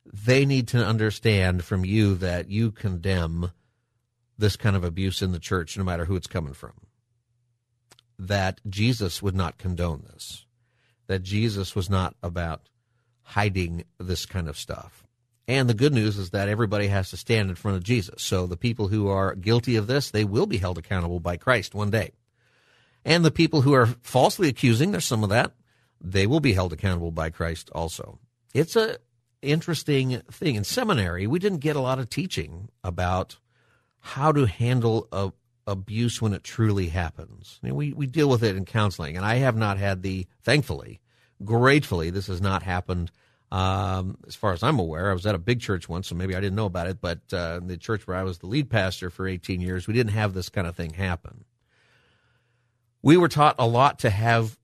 [0.06, 3.52] They need to understand from you that you condemn
[4.38, 6.76] this kind of abuse in the church, no matter who it's coming from.
[8.18, 10.46] That Jesus would not condone this.
[11.08, 12.70] That Jesus was not about
[13.26, 15.04] hiding this kind of stuff.
[15.48, 18.22] And the good news is that everybody has to stand in front of Jesus.
[18.22, 21.76] So the people who are guilty of this, they will be held accountable by Christ
[21.76, 22.12] one day.
[23.04, 25.54] And the people who are falsely accusing, there's some of that,
[26.02, 28.20] they will be held accountable by Christ also.
[28.54, 28.98] It's a
[29.42, 30.56] interesting thing.
[30.56, 33.38] In seminary, we didn't get a lot of teaching about
[34.00, 35.32] how to handle a,
[35.68, 37.60] abuse when it truly happens.
[37.64, 40.28] I mean, we, we deal with it in counseling, and I have not had the,
[40.44, 41.00] thankfully,
[41.44, 43.12] gratefully, this has not happened
[43.52, 45.10] um, as far as I'm aware.
[45.10, 47.20] I was at a big church once, so maybe I didn't know about it, but
[47.32, 50.34] uh, the church where I was the lead pastor for 18 years, we didn't have
[50.34, 51.46] this kind of thing happen.
[53.02, 54.58] We were taught a lot to have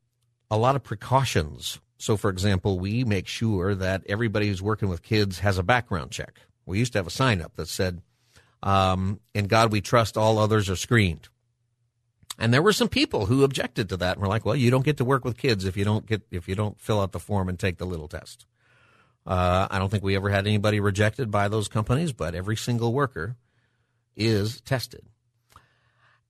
[0.49, 1.79] a lot of precautions.
[1.97, 6.11] So, for example, we make sure that everybody who's working with kids has a background
[6.11, 6.39] check.
[6.65, 8.01] We used to have a sign up that said,
[8.63, 11.29] um, in God we trust, all others are screened.
[12.41, 14.83] And there were some people who objected to that and were like, well, you don't
[14.83, 17.19] get to work with kids if you don't get, if you don't fill out the
[17.19, 18.47] form and take the little test.
[19.27, 22.93] Uh, I don't think we ever had anybody rejected by those companies, but every single
[22.93, 23.35] worker
[24.15, 25.05] is tested.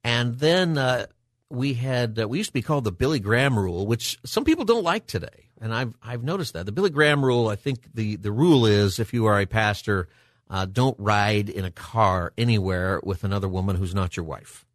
[0.04, 1.06] And then uh,
[1.50, 4.66] we had uh, we used to be called the Billy Graham rule, which some people
[4.66, 7.48] don't like today, and I've I've noticed that the Billy Graham rule.
[7.48, 10.10] I think the the rule is if you are a pastor,
[10.50, 14.66] uh, don't ride in a car anywhere with another woman who's not your wife.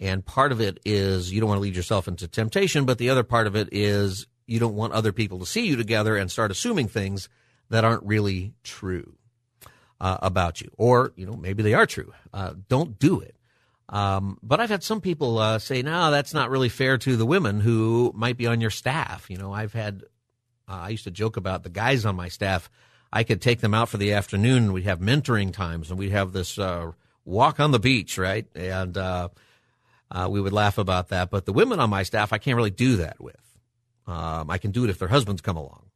[0.00, 3.10] And part of it is you don't want to lead yourself into temptation, but the
[3.10, 6.30] other part of it is you don't want other people to see you together and
[6.30, 7.28] start assuming things
[7.68, 9.14] that aren't really true
[10.00, 12.12] uh, about you, or you know maybe they are true.
[12.32, 13.36] Uh, don't do it.
[13.90, 17.26] Um, but I've had some people uh, say, "No, that's not really fair to the
[17.26, 20.02] women who might be on your staff." You know, I've had.
[20.66, 22.70] Uh, I used to joke about the guys on my staff
[23.12, 26.12] I could take them out for the afternoon and we'd have mentoring times and we'd
[26.12, 26.92] have this uh,
[27.24, 28.46] walk on the beach, right?
[28.54, 28.96] And
[30.10, 31.30] uh, we would laugh about that.
[31.30, 33.36] But the women on my staff, I can't really do that with.
[34.06, 35.86] Um, I can do it if their husbands come along.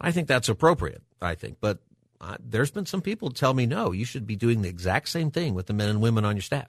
[0.00, 1.58] I think that's appropriate, I think.
[1.60, 1.78] But
[2.20, 5.30] uh, there's been some people tell me, no, you should be doing the exact same
[5.30, 6.68] thing with the men and women on your staff.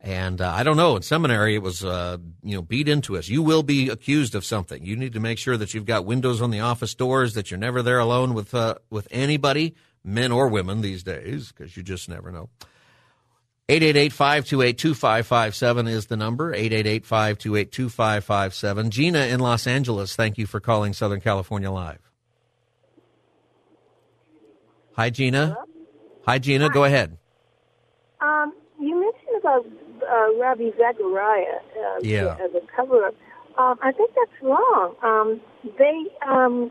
[0.00, 0.94] And uh, I don't know.
[0.94, 3.28] In seminary, it was uh, you know beat into us.
[3.28, 4.84] You will be accused of something.
[4.84, 7.58] You need to make sure that you've got windows on the office doors, that you're
[7.58, 12.08] never there alone with uh, with anybody, men or women these days, because you just
[12.08, 12.48] never know.
[13.68, 16.54] 888-528-2557 is the number.
[16.54, 18.88] 888-528-2557.
[18.88, 22.00] Gina in Los Angeles, thank you for calling Southern California Live.
[24.92, 25.48] Hi, Gina.
[25.48, 25.64] Hello?
[26.24, 26.68] Hi, Gina.
[26.68, 26.72] Hi.
[26.72, 27.18] Go ahead.
[28.22, 29.66] Um, you mentioned about
[30.02, 32.38] uh, Ravi Zachariah uh, yeah.
[32.42, 33.14] as a cover-up.
[33.58, 34.94] Um, I think that's wrong.
[35.02, 35.42] Um,
[35.78, 36.70] they, um,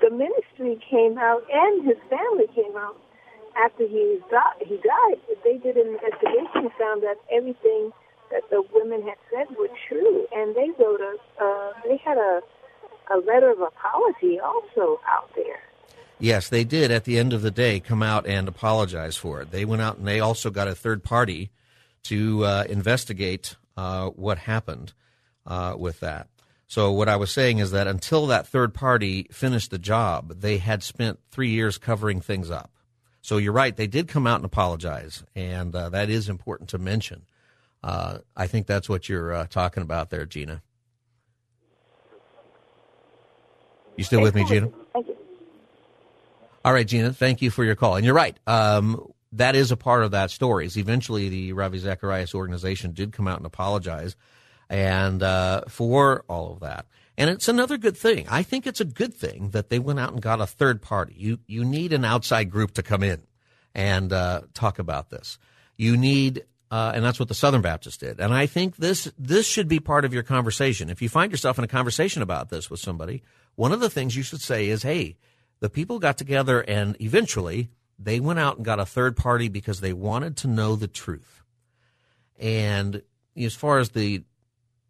[0.00, 2.96] the ministry came out and his family came out
[3.64, 4.18] after he.
[4.66, 5.20] He died.
[5.44, 7.92] They did an investigation, and found that everything
[8.30, 11.16] that the women had said were true, and they wrote a.
[11.42, 12.40] Uh, they had a
[13.10, 15.60] a letter of apology also out there.
[16.18, 16.90] Yes, they did.
[16.90, 19.50] At the end of the day, come out and apologize for it.
[19.50, 21.50] They went out and they also got a third party
[22.04, 24.92] to uh, investigate uh, what happened
[25.46, 26.28] uh, with that.
[26.66, 30.58] So what I was saying is that until that third party finished the job, they
[30.58, 32.70] had spent three years covering things up.
[33.30, 36.78] So you're right; they did come out and apologize, and uh, that is important to
[36.78, 37.26] mention.
[37.80, 40.62] Uh, I think that's what you're uh, talking about there, Gina.
[43.96, 44.70] You still with me, Gina?
[46.64, 47.12] All right, Gina.
[47.12, 47.94] Thank you for your call.
[47.94, 48.36] And you're right.
[48.48, 50.66] Um, that is a part of that story.
[50.66, 54.16] Is eventually the Ravi Zacharias organization did come out and apologize,
[54.68, 56.86] and uh, for all of that.
[57.20, 58.26] And it's another good thing.
[58.30, 61.14] I think it's a good thing that they went out and got a third party.
[61.18, 63.20] You you need an outside group to come in
[63.74, 65.38] and uh, talk about this.
[65.76, 68.20] You need Uh, and that's what the Southern Baptists did.
[68.20, 70.88] And I think this this should be part of your conversation.
[70.88, 73.22] If you find yourself in a conversation about this with somebody,
[73.56, 75.16] one of the things you should say is, "Hey,
[75.58, 79.80] the people got together and eventually they went out and got a third party because
[79.80, 81.42] they wanted to know the truth."
[82.38, 83.02] And
[83.36, 84.22] as far as the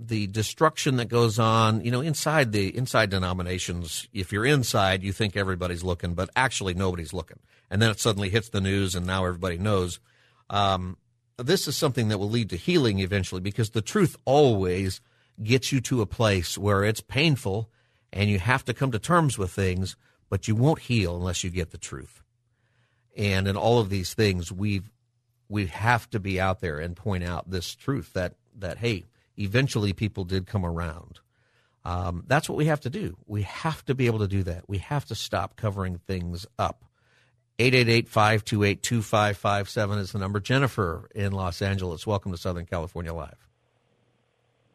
[0.03, 5.13] the destruction that goes on, you know, inside the inside denominations, if you're inside, you
[5.13, 7.39] think everybody's looking, but actually nobody's looking.
[7.71, 10.01] And then it suddenly hits the news, and now everybody knows.
[10.49, 10.97] Um,
[11.37, 15.01] this is something that will lead to healing eventually because the truth always
[15.43, 17.71] gets you to a place where it's painful
[18.13, 19.97] and you have to come to terms with things,
[20.29, 22.23] but you won't heal unless you get the truth.
[23.17, 24.91] And in all of these things, we've
[25.49, 29.05] we have to be out there and point out this truth that that hey,
[29.37, 31.21] eventually people did come around.
[31.85, 33.17] Um, that's what we have to do.
[33.27, 34.69] We have to be able to do that.
[34.69, 36.85] We have to stop covering things up.
[37.59, 40.41] 888-528-2557 is the number.
[40.41, 43.49] Jennifer in Los Angeles, welcome to Southern California Live.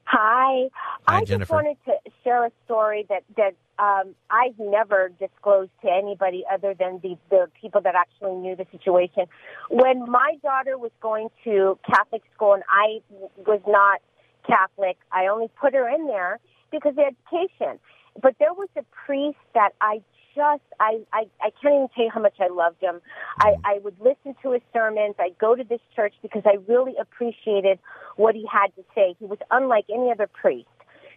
[0.06, 0.70] Hi.
[1.08, 1.40] Hi I Jennifer.
[1.40, 6.76] just wanted to share a story that, that um, I've never disclosed to anybody other
[6.78, 9.26] than the, the people that actually knew the situation.
[9.70, 13.02] When my daughter was going to Catholic school and I
[13.38, 14.02] was not
[14.48, 16.40] Catholic, I only put her in there
[16.72, 17.80] because of education.
[18.22, 20.02] But there was a priest that I
[20.36, 23.02] just I, I I can't even tell you how much I loved him.
[23.40, 25.16] I I would listen to his sermons.
[25.20, 27.80] I'd go to this church because I really appreciated
[28.18, 29.16] what he had to say.
[29.20, 30.68] He was unlike any other priest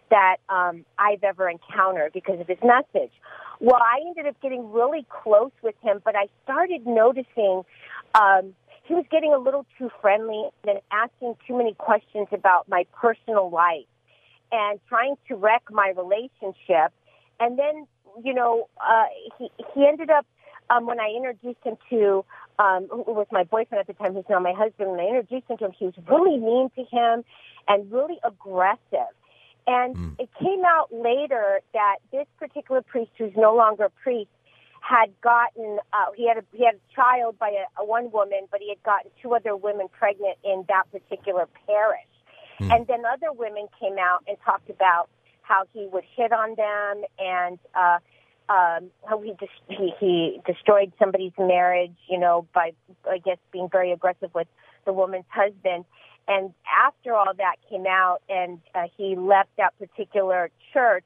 [0.09, 3.11] that um, I've ever encountered because of his message.
[3.59, 7.63] Well, I ended up getting really close with him, but I started noticing
[8.15, 8.55] um,
[8.89, 13.49] he was getting a little too friendly and asking too many questions about my personal
[13.49, 13.85] life
[14.51, 16.91] and trying to wreck my relationship.
[17.39, 17.87] And then
[18.23, 19.05] you know, uh,
[19.37, 20.25] he he ended up
[20.69, 22.25] um, when I introduced him to
[22.57, 24.91] um, who was my boyfriend at the time, who's now my husband.
[24.91, 27.23] When I introduced him to him, he was really mean to him
[27.67, 29.13] and really aggressive.
[29.67, 30.19] And mm.
[30.19, 34.29] it came out later that this particular priest, who's no longer a priest,
[34.81, 38.47] had gotten uh, he had a he had a child by a, a one woman,
[38.51, 41.99] but he had gotten two other women pregnant in that particular parish.
[42.59, 42.75] Mm.
[42.75, 45.09] And then other women came out and talked about
[45.41, 47.97] how he would hit on them and uh,
[48.49, 52.71] um, how he, dis- he he destroyed somebody's marriage, you know, by
[53.09, 54.47] I guess being very aggressive with
[54.85, 55.85] the woman's husband.
[56.27, 56.53] And
[56.85, 61.05] after all that came out, and uh, he left that particular church,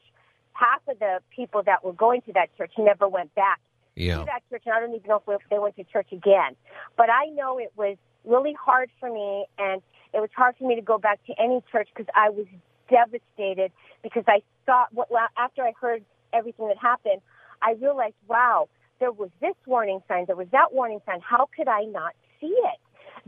[0.54, 3.60] half of the people that were going to that church never went back
[3.96, 4.20] yeah.
[4.20, 4.63] to that church.
[4.66, 6.56] And I don't even know if they went to church again.
[6.98, 9.82] But I know it was really hard for me, and
[10.13, 12.46] it was hard for me to go back to any church because I was
[12.89, 17.22] devastated because I thought what after I heard everything that happened,
[17.62, 18.68] I realized, wow,
[19.00, 21.20] there was this warning sign, there was that warning sign.
[21.22, 22.80] How could I not see it?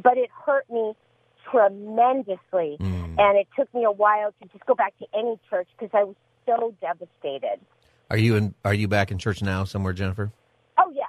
[0.01, 0.93] But it hurt me
[1.51, 3.15] tremendously, mm.
[3.17, 6.03] and it took me a while to just go back to any church because I
[6.03, 7.59] was so devastated.
[8.09, 8.53] Are you in?
[8.63, 10.31] Are you back in church now somewhere, Jennifer?
[10.77, 11.03] Oh yeah,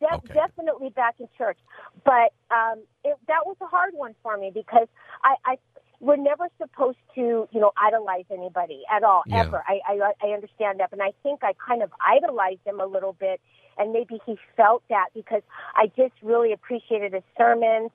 [0.00, 0.34] De- okay.
[0.34, 1.58] definitely back in church.
[2.04, 4.88] But um, it, that was a hard one for me because
[5.22, 5.56] I, I
[6.00, 9.42] we're never supposed to, you know, idolize anybody at all, yeah.
[9.42, 9.62] ever.
[9.68, 13.12] I, I I understand that, and I think I kind of idolized him a little
[13.12, 13.40] bit,
[13.78, 15.42] and maybe he felt that because
[15.76, 17.90] I just really appreciated his sermons.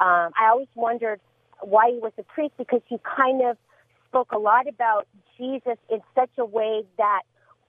[0.00, 1.20] Um, I always wondered
[1.60, 3.58] why he was a priest because he kind of
[4.10, 5.06] spoke a lot about
[5.38, 7.22] Jesus in such a way that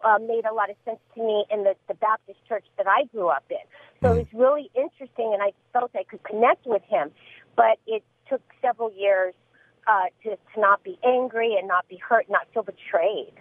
[0.04, 3.06] uh, made a lot of sense to me in the, the Baptist church that I
[3.12, 3.58] grew up in.
[4.02, 7.12] So it was really interesting, and I felt I could connect with him.
[7.56, 9.36] But it took several years
[9.88, 13.34] uh, to, to not be angry and not be hurt, not feel betrayed.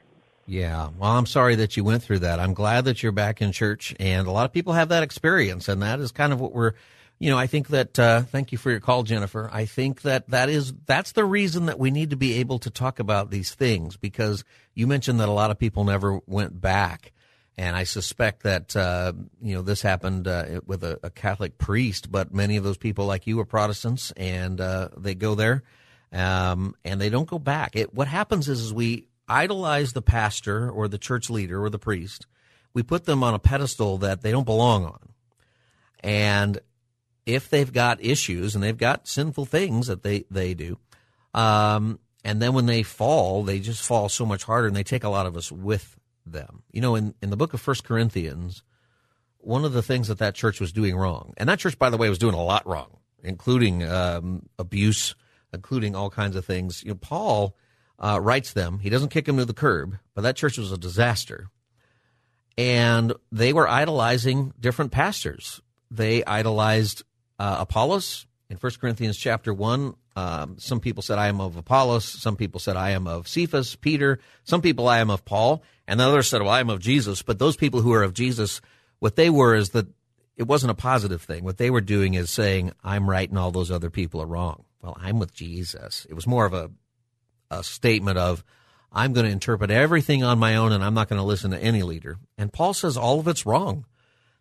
[0.46, 0.90] Yeah.
[0.98, 2.40] Well, I'm sorry that you went through that.
[2.40, 5.68] I'm glad that you're back in church, and a lot of people have that experience,
[5.68, 6.74] and that is kind of what we're.
[7.20, 7.98] You know, I think that.
[7.98, 9.48] Uh, thank you for your call, Jennifer.
[9.52, 12.70] I think that that is that's the reason that we need to be able to
[12.70, 14.42] talk about these things because
[14.74, 17.12] you mentioned that a lot of people never went back,
[17.58, 22.10] and I suspect that uh, you know this happened uh, with a, a, Catholic priest,
[22.10, 25.62] but many of those people, like you, are Protestants, and uh, they go there
[26.12, 27.76] um, and they don't go back.
[27.76, 31.78] It, what happens is, is we idolize the pastor or the church leader or the
[31.78, 32.26] priest.
[32.72, 35.08] We put them on a pedestal that they don't belong on.
[36.02, 36.58] And
[37.26, 40.78] if they've got issues and they've got sinful things that they, they do,
[41.34, 45.04] um, and then when they fall, they just fall so much harder and they take
[45.04, 46.62] a lot of us with them.
[46.70, 48.62] You know, in, in the book of First Corinthians,
[49.38, 51.96] one of the things that that church was doing wrong, and that church, by the
[51.96, 55.14] way, was doing a lot wrong, including um, abuse
[55.52, 56.82] including all kinds of things.
[56.82, 57.56] You know, Paul
[57.98, 58.78] uh, writes them.
[58.78, 61.48] He doesn't kick them to the curb, but that church was a disaster.
[62.56, 65.60] And they were idolizing different pastors.
[65.90, 67.04] They idolized
[67.40, 72.04] uh, Apollos In 1 Corinthians chapter 1, um, some people said, I am of Apollos.
[72.04, 74.18] Some people said, I am of Cephas, Peter.
[74.44, 75.62] Some people, I am of Paul.
[75.86, 77.22] And the others said, well, I am of Jesus.
[77.22, 78.60] But those people who are of Jesus,
[78.98, 79.86] what they were is that
[80.36, 81.42] it wasn't a positive thing.
[81.42, 84.64] What they were doing is saying, I'm right and all those other people are wrong.
[84.82, 86.06] Well, I'm with Jesus.
[86.10, 86.70] It was more of a,
[87.50, 88.44] a statement of,
[88.92, 91.58] I'm going to interpret everything on my own and I'm not going to listen to
[91.58, 92.18] any leader.
[92.36, 93.86] And Paul says all of it's wrong,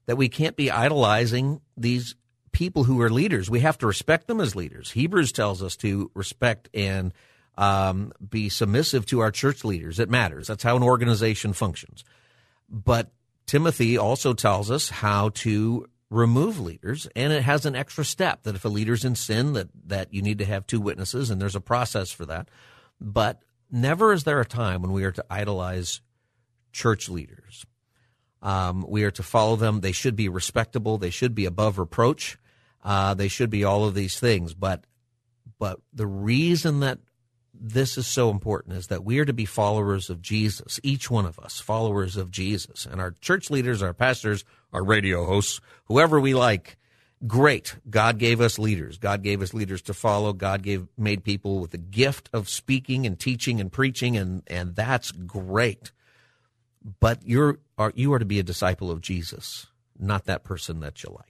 [0.06, 2.16] that we can't be idolizing these
[2.52, 3.50] people who are leaders.
[3.50, 4.91] We have to respect them as leaders.
[4.91, 7.14] Hebrews tells us to respect and
[7.58, 10.00] um, be submissive to our church leaders.
[10.00, 10.47] It matters.
[10.47, 12.04] That's how an organization functions.
[12.70, 13.12] But
[13.45, 18.56] Timothy also tells us how to remove leaders, and it has an extra step that
[18.56, 21.56] if a leader's in sin, that that you need to have two witnesses, and there's
[21.56, 22.50] a process for that.
[23.02, 23.41] But
[23.72, 26.02] never is there a time when we are to idolize
[26.72, 27.66] church leaders.
[28.42, 29.82] Um, we are to follow them.
[29.82, 30.98] They should be respectable.
[30.98, 32.38] They should be above reproach.
[32.84, 34.54] Uh, they should be all of these things.
[34.54, 34.86] But
[35.58, 37.00] but the reason that
[37.54, 41.26] this is so important is that we are to be followers of Jesus, each one
[41.26, 42.86] of us, followers of Jesus.
[42.86, 46.78] And our church leaders, our pastors, our radio hosts, whoever we like,
[47.28, 47.76] great.
[47.90, 48.98] God gave us leaders.
[48.98, 50.32] God gave us leaders to follow.
[50.32, 54.76] God gave made people with the gift of speaking and teaching and preaching and and
[54.76, 55.92] that's great.
[56.99, 59.67] But you're are you are to be a disciple of Jesus,
[59.97, 61.25] not that person that you like.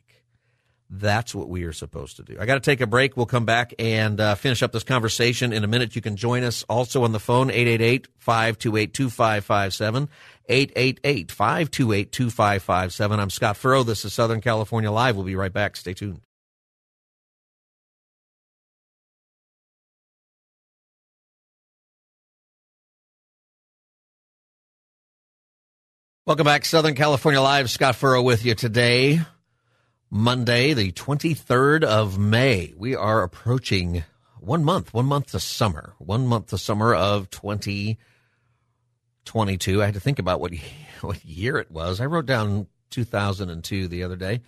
[0.92, 2.36] That's what we are supposed to do.
[2.40, 3.16] I got to take a break.
[3.16, 5.96] We'll come back and uh, finish up this conversation in a minute.
[5.96, 10.10] You can join us also on the phone, 888 528 2557.
[10.50, 13.20] 888 528 2557.
[13.20, 13.84] I'm Scott Furrow.
[13.84, 15.16] This is Southern California Live.
[15.16, 15.76] We'll be right back.
[15.76, 16.22] Stay tuned.
[26.30, 27.72] Welcome back, Southern California Live.
[27.72, 29.20] Scott Furrow with you today.
[30.12, 32.72] Monday, the 23rd of May.
[32.78, 34.04] We are approaching
[34.40, 39.82] one month, one month to summer, one month to summer of 2022.
[39.82, 40.54] I had to think about what,
[41.02, 42.00] what year it was.
[42.00, 44.42] I wrote down 2002 the other day.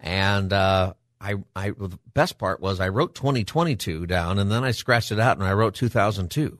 [0.00, 4.70] And, uh, I, I, the best part was I wrote 2022 down and then I
[4.70, 6.58] scratched it out and I wrote 2002.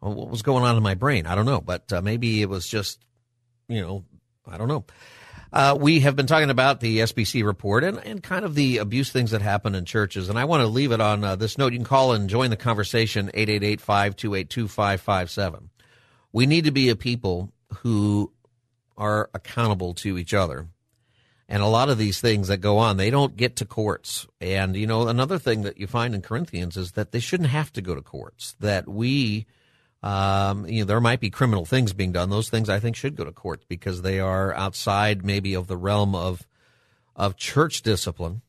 [0.00, 1.26] Well, what was going on in my brain?
[1.26, 3.04] I don't know, but uh, maybe it was just,
[3.68, 4.04] you know,
[4.46, 4.84] I don't know.
[5.52, 9.10] Uh, we have been talking about the SBC report and, and kind of the abuse
[9.10, 10.28] things that happen in churches.
[10.28, 11.72] And I want to leave it on uh, this note.
[11.72, 15.70] You can call and join the conversation, 888 528 2557.
[16.32, 18.32] We need to be a people who
[18.96, 20.68] are accountable to each other.
[21.48, 24.26] And a lot of these things that go on, they don't get to courts.
[24.40, 27.72] And, you know, another thing that you find in Corinthians is that they shouldn't have
[27.74, 29.46] to go to courts, that we
[30.02, 32.30] um, you know, there might be criminal things being done.
[32.30, 35.76] Those things I think should go to court because they are outside maybe of the
[35.76, 36.46] realm of
[37.14, 38.42] of church discipline.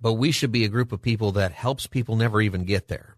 [0.00, 3.16] But we should be a group of people that helps people never even get there.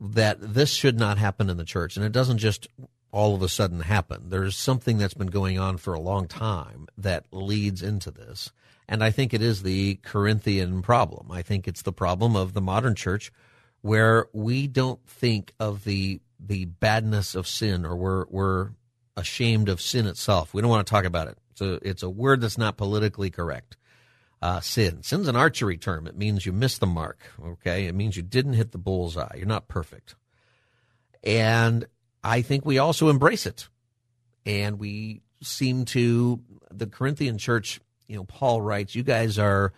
[0.00, 2.66] That this should not happen in the church, and it doesn't just
[3.12, 4.28] all of a sudden happen.
[4.28, 8.50] There's something that's been going on for a long time that leads into this.
[8.88, 11.30] And I think it is the Corinthian problem.
[11.30, 13.30] I think it's the problem of the modern church
[13.84, 18.70] where we don't think of the the badness of sin or we're we're
[19.14, 20.54] ashamed of sin itself.
[20.54, 21.36] We don't want to talk about it.
[21.50, 23.76] It's a it's a word that's not politically correct.
[24.40, 25.02] Uh, sin.
[25.02, 26.06] Sin's an archery term.
[26.06, 27.20] It means you missed the mark.
[27.44, 29.36] Okay, it means you didn't hit the bullseye.
[29.36, 30.14] You're not perfect.
[31.22, 31.84] And
[32.22, 33.68] I think we also embrace it,
[34.46, 37.82] and we seem to the Corinthian church.
[38.08, 39.74] You know, Paul writes, "You guys are."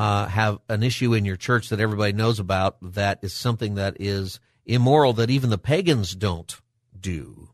[0.00, 3.98] Uh, have an issue in your church that everybody knows about that is something that
[4.00, 6.58] is immoral that even the pagans don't
[6.98, 7.50] do.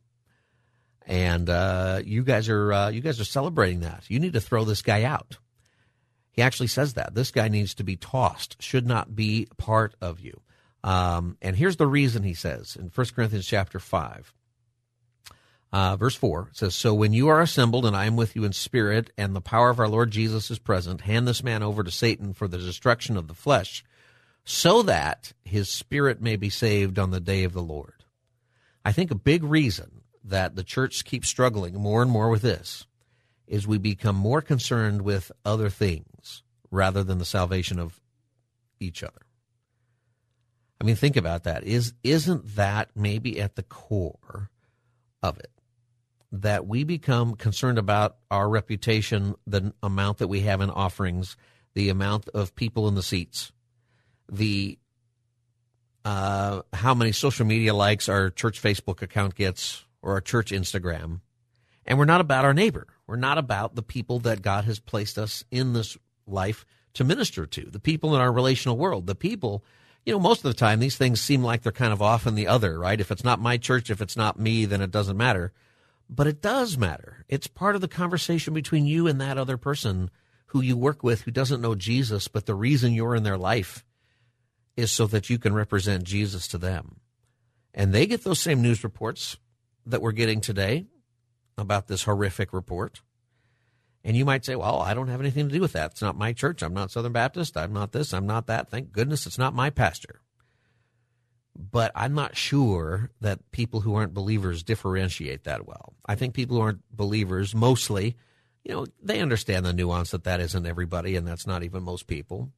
[1.04, 4.04] And uh, you guys are uh, you guys are celebrating that.
[4.06, 5.38] You need to throw this guy out.
[6.30, 8.62] He actually says that this guy needs to be tossed.
[8.62, 10.40] Should not be part of you.
[10.84, 14.32] Um, and here's the reason he says in 1 Corinthians chapter five.
[15.76, 18.54] Uh, verse 4 says, So when you are assembled, and I am with you in
[18.54, 21.90] spirit, and the power of our Lord Jesus is present, hand this man over to
[21.90, 23.84] Satan for the destruction of the flesh,
[24.42, 28.04] so that his spirit may be saved on the day of the Lord.
[28.86, 32.86] I think a big reason that the church keeps struggling more and more with this
[33.46, 38.00] is we become more concerned with other things rather than the salvation of
[38.80, 39.26] each other.
[40.80, 41.64] I mean, think about that.
[41.64, 44.48] Is isn't that maybe at the core
[45.22, 45.50] of it?
[46.32, 51.36] That we become concerned about our reputation, the amount that we have in offerings,
[51.74, 53.52] the amount of people in the seats,
[54.30, 54.78] the
[56.04, 61.20] uh, how many social media likes our church Facebook account gets or our church Instagram.
[61.84, 62.86] And we're not about our neighbor.
[63.06, 65.96] We're not about the people that God has placed us in this
[66.26, 66.64] life
[66.94, 69.64] to minister to, the people in our relational world, the people.
[70.04, 72.36] You know, most of the time, these things seem like they're kind of off in
[72.36, 73.00] the other, right?
[73.00, 75.52] If it's not my church, if it's not me, then it doesn't matter.
[76.08, 77.24] But it does matter.
[77.28, 80.10] It's part of the conversation between you and that other person
[80.46, 83.84] who you work with who doesn't know Jesus, but the reason you're in their life
[84.76, 87.00] is so that you can represent Jesus to them.
[87.74, 89.36] And they get those same news reports
[89.84, 90.86] that we're getting today
[91.58, 93.02] about this horrific report.
[94.04, 95.92] And you might say, well, I don't have anything to do with that.
[95.92, 96.62] It's not my church.
[96.62, 97.56] I'm not Southern Baptist.
[97.56, 98.14] I'm not this.
[98.14, 98.70] I'm not that.
[98.70, 100.20] Thank goodness it's not my pastor.
[101.58, 105.94] But I'm not sure that people who aren't believers differentiate that well.
[106.06, 108.16] I think people who aren't believers mostly,
[108.64, 112.06] you know, they understand the nuance that that isn't everybody and that's not even most
[112.06, 112.50] people.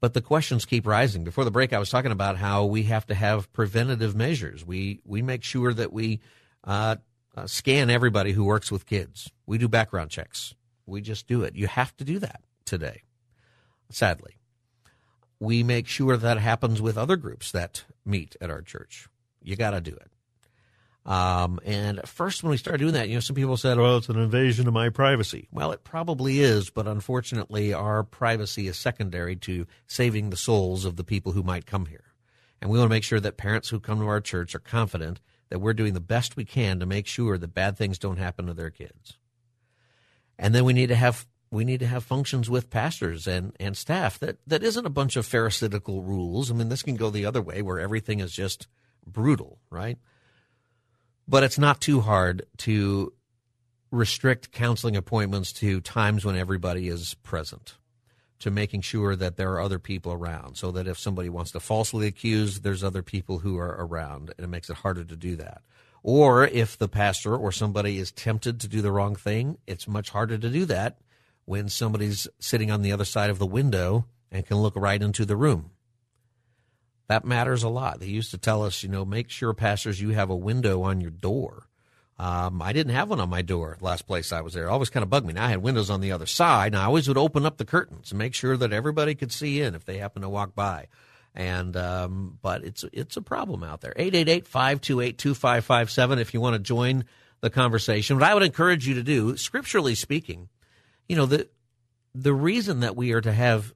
[0.00, 1.24] But the questions keep rising.
[1.24, 4.64] Before the break, I was talking about how we have to have preventative measures.
[4.64, 6.20] We we make sure that we
[6.64, 6.96] uh,
[7.34, 9.30] uh, scan everybody who works with kids.
[9.46, 10.54] We do background checks.
[10.84, 11.56] We just do it.
[11.56, 13.02] You have to do that today.
[13.90, 14.36] Sadly,
[15.40, 19.08] we make sure that happens with other groups that meet at our church.
[19.42, 20.10] You got to do it.
[21.06, 24.08] Um, and first, when we started doing that, you know, some people said, well, it's
[24.08, 25.46] an invasion of my privacy.
[25.52, 30.96] Well, it probably is, but unfortunately, our privacy is secondary to saving the souls of
[30.96, 32.12] the people who might come here.
[32.60, 35.20] And we want to make sure that parents who come to our church are confident
[35.48, 38.46] that we're doing the best we can to make sure that bad things don't happen
[38.46, 39.16] to their kids.
[40.38, 43.76] And then we need to have we need to have functions with pastors and, and
[43.76, 46.50] staff that, that isn't a bunch of pharisaical rules.
[46.50, 48.66] I mean, this can go the other way where everything is just
[49.06, 49.98] brutal, right?
[51.28, 53.12] But it's not too hard to
[53.90, 57.76] restrict counseling appointments to times when everybody is present,
[58.40, 61.60] to making sure that there are other people around, so that if somebody wants to
[61.60, 65.36] falsely accuse, there's other people who are around, and it makes it harder to do
[65.36, 65.62] that.
[66.02, 70.10] Or if the pastor or somebody is tempted to do the wrong thing, it's much
[70.10, 70.98] harder to do that
[71.46, 75.24] when somebody's sitting on the other side of the window and can look right into
[75.24, 75.70] the room.
[77.08, 78.00] That matters a lot.
[78.00, 81.00] They used to tell us, you know, make sure, pastors, you have a window on
[81.00, 81.68] your door.
[82.18, 84.64] Um, I didn't have one on my door last place I was there.
[84.64, 85.34] It always kind of bugged me.
[85.34, 87.64] Now I had windows on the other side, and I always would open up the
[87.64, 90.88] curtains and make sure that everybody could see in if they happened to walk by.
[91.34, 93.92] And um, but it's it's a problem out there.
[93.98, 97.04] 888-528-2557 if you want to join
[97.40, 98.16] the conversation.
[98.16, 100.48] What I would encourage you to do, scripturally speaking,
[101.08, 101.48] you know, the
[102.14, 103.74] the reason that we are to have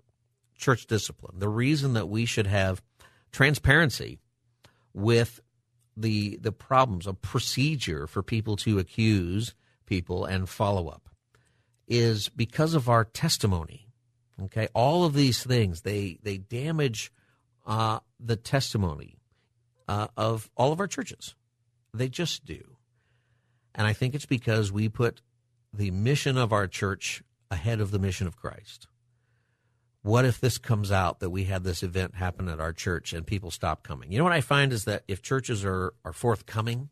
[0.56, 2.82] church discipline, the reason that we should have
[3.32, 4.20] transparency
[4.92, 5.40] with
[5.96, 9.54] the the problems, a procedure for people to accuse
[9.86, 11.08] people and follow up
[11.86, 13.88] is because of our testimony.
[14.44, 17.12] Okay, all of these things they they damage
[17.66, 19.18] uh, the testimony
[19.86, 21.34] uh, of all of our churches.
[21.92, 22.76] They just do,
[23.74, 25.20] and I think it's because we put
[25.72, 28.86] the mission of our church ahead of the mission of Christ
[30.02, 33.26] what if this comes out that we had this event happen at our church and
[33.26, 34.10] people stop coming?
[34.10, 36.88] You know what I find is that if churches are, are forthcoming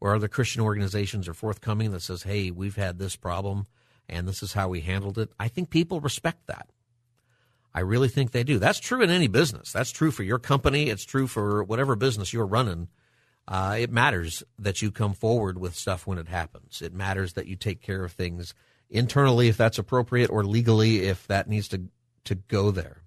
[0.00, 3.66] or other Christian organizations are forthcoming that says, hey, we've had this problem
[4.08, 6.70] and this is how we handled it, I think people respect that.
[7.72, 8.58] I really think they do.
[8.58, 9.70] That's true in any business.
[9.70, 10.88] That's true for your company.
[10.88, 12.88] It's true for whatever business you're running.
[13.50, 16.80] Uh, it matters that you come forward with stuff when it happens.
[16.80, 18.54] It matters that you take care of things
[18.88, 21.88] internally if that's appropriate or legally if that needs to
[22.24, 23.02] to go there.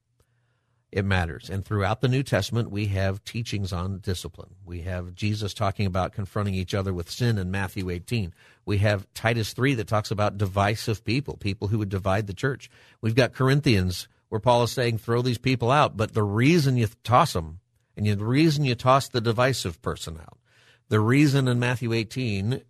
[0.91, 1.49] It matters.
[1.49, 4.55] And throughout the New Testament, we have teachings on discipline.
[4.65, 8.33] We have Jesus talking about confronting each other with sin in Matthew 18.
[8.65, 12.69] We have Titus 3 that talks about divisive people, people who would divide the church.
[13.01, 15.95] We've got Corinthians where Paul is saying, throw these people out.
[15.95, 17.59] But the reason you toss them,
[17.95, 20.37] and the reason you toss the divisive person out,
[20.89, 22.61] the reason in Matthew 18,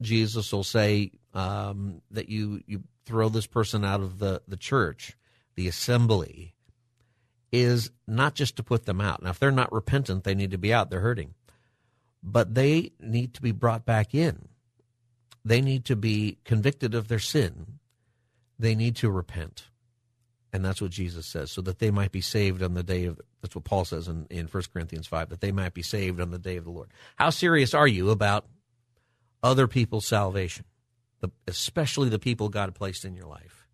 [0.00, 5.16] Jesus will say um, that you, you throw this person out of the, the church
[5.58, 6.54] the assembly
[7.50, 9.22] is not just to put them out.
[9.24, 10.88] Now, if they're not repentant, they need to be out.
[10.88, 11.34] They're hurting.
[12.22, 14.48] But they need to be brought back in.
[15.44, 17.80] They need to be convicted of their sin.
[18.56, 19.64] They need to repent.
[20.52, 23.20] And that's what Jesus says, so that they might be saved on the day of,
[23.42, 26.30] that's what Paul says in, in 1 Corinthians 5, that they might be saved on
[26.30, 26.88] the day of the Lord.
[27.16, 28.46] How serious are you about
[29.42, 30.64] other people's salvation,
[31.20, 33.66] the, especially the people God placed in your life?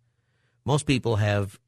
[0.65, 1.59] Most people have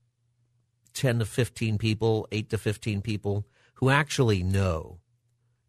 [0.93, 3.45] 10 to 15 people, 8 to 15 people
[3.75, 4.99] who actually know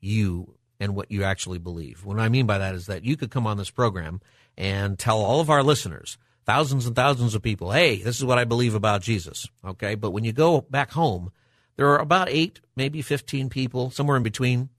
[0.00, 2.04] you and what you actually believe.
[2.04, 4.20] What I mean by that is that you could come on this program
[4.56, 6.18] and tell all of our listeners,
[6.48, 9.46] thousands and thousands of people, hey, this is what I believe about Jesus.
[9.64, 9.94] Okay.
[9.94, 11.30] But when you go back home,
[11.76, 14.70] there are about eight, maybe 15 people, somewhere in between.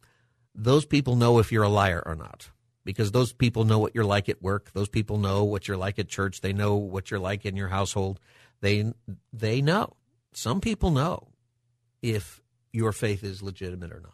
[0.56, 2.50] Those people know if you're a liar or not
[2.84, 4.72] because those people know what you're like at work.
[4.74, 6.42] Those people know what you're like at church.
[6.42, 8.20] They know what you're like in your household
[8.62, 8.92] They
[9.32, 9.96] they know.
[10.34, 11.28] Some people know
[12.02, 12.42] if
[12.72, 14.14] your faith is legitimate or not.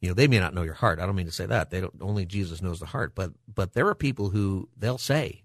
[0.00, 1.00] You know, they may not know your heart.
[1.00, 1.70] I don't mean to say that.
[1.70, 5.42] They don't only Jesus knows the heart, but but there are people who they'll say,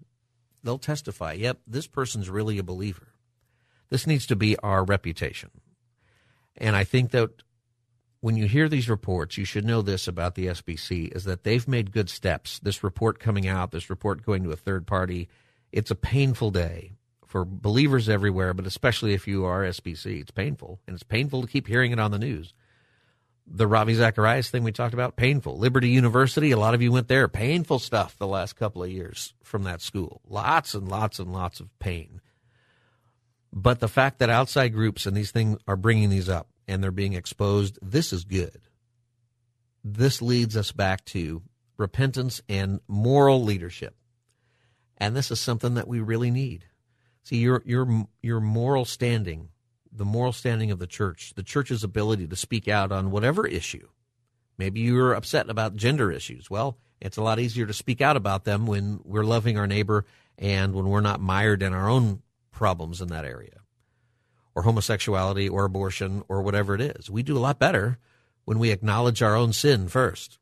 [0.62, 3.14] they'll testify, "Yep, this person's really a believer."
[3.88, 5.50] This needs to be our reputation.
[6.56, 7.42] And I think that
[8.20, 11.66] when you hear these reports, you should know this about the SBC is that they've
[11.66, 12.58] made good steps.
[12.58, 15.28] This report coming out, this report going to a third party,
[15.72, 16.92] it's a painful day
[17.26, 20.20] for believers everywhere, but especially if you are SBC.
[20.20, 22.52] It's painful, and it's painful to keep hearing it on the news.
[23.52, 25.58] The Ravi Zacharias thing we talked about, painful.
[25.58, 27.26] Liberty University, a lot of you went there.
[27.26, 30.20] Painful stuff the last couple of years from that school.
[30.28, 32.20] Lots and lots and lots of pain.
[33.52, 36.92] But the fact that outside groups and these things are bringing these up and they're
[36.92, 38.60] being exposed, this is good.
[39.82, 41.42] This leads us back to
[41.76, 43.96] repentance and moral leadership.
[44.96, 46.66] And this is something that we really need.
[47.24, 49.48] See, your, your, your moral standing,
[49.92, 53.88] the moral standing of the church, the church's ability to speak out on whatever issue.
[54.58, 56.50] Maybe you're upset about gender issues.
[56.50, 60.04] Well, it's a lot easier to speak out about them when we're loving our neighbor
[60.38, 62.22] and when we're not mired in our own
[62.52, 63.60] problems in that area,
[64.54, 67.10] or homosexuality, or abortion, or whatever it is.
[67.10, 67.98] We do a lot better
[68.44, 70.38] when we acknowledge our own sin first.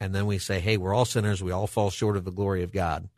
[0.00, 1.42] And then we say, hey, we're all sinners.
[1.42, 3.08] We all fall short of the glory of God.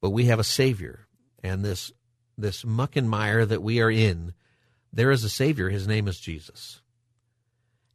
[0.00, 1.06] But we have a Savior.
[1.42, 1.92] And this,
[2.36, 4.34] this muck and mire that we are in,
[4.92, 5.68] there is a Savior.
[5.68, 6.80] His name is Jesus.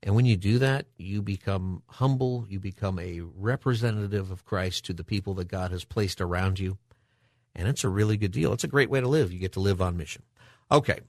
[0.03, 2.45] And when you do that, you become humble.
[2.47, 6.77] You become a representative of Christ to the people that God has placed around you
[7.57, 8.53] and it's a really good deal.
[8.53, 9.33] It's a great way to live.
[9.33, 10.21] You get to live on mission.
[10.71, 10.99] Okay.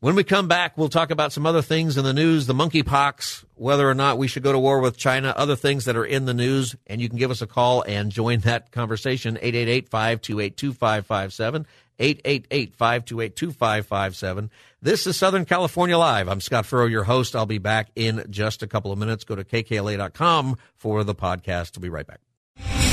[0.00, 3.46] When we come back, we'll talk about some other things in the news, the monkeypox,
[3.54, 6.26] whether or not we should go to war with China, other things that are in
[6.26, 11.64] the news, and you can give us a call and join that conversation, 888-528-2557,
[11.98, 14.50] 888-528-2557.
[14.86, 16.28] This is Southern California Live.
[16.28, 17.34] I'm Scott Furrow, your host.
[17.34, 19.24] I'll be back in just a couple of minutes.
[19.24, 21.76] Go to kkla.com for the podcast.
[21.76, 22.20] We'll be right back.